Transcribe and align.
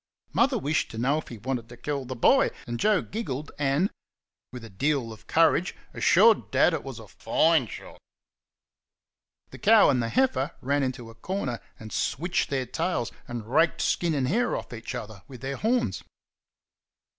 Mother 0.33 0.57
wished 0.57 0.89
to 0.89 0.97
know 0.97 1.19
if 1.19 1.27
he 1.27 1.37
wanted 1.37 1.69
to 1.69 1.77
kill 1.77 2.05
the 2.05 2.15
boy, 2.15 2.49
and 2.65 2.79
Joe 2.79 3.03
giggled 3.03 3.51
and, 3.59 3.91
with 4.51 4.65
a 4.65 4.69
deal 4.71 5.13
of 5.13 5.27
courage, 5.27 5.75
assured 5.93 6.49
Dad 6.49 6.73
it 6.73 6.83
was 6.83 6.97
"a 6.97 7.07
fine 7.07 7.67
shot." 7.67 7.99
The 9.51 9.59
cow 9.59 9.91
and 9.91 10.01
the 10.01 10.09
heifer 10.09 10.53
ran 10.59 10.81
into 10.81 11.11
a 11.11 11.13
corner, 11.13 11.59
and 11.79 11.93
switched 11.93 12.49
their 12.49 12.65
tails, 12.65 13.11
and 13.27 13.45
raked 13.45 13.79
skin 13.81 14.15
and 14.15 14.27
hair 14.27 14.57
off 14.57 14.73
each 14.73 14.95
other 14.95 15.21
with 15.27 15.41
their 15.41 15.57
horns. 15.57 16.03